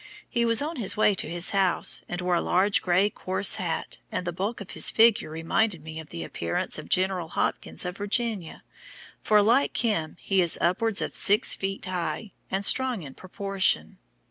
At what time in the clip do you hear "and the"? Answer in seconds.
4.11-4.33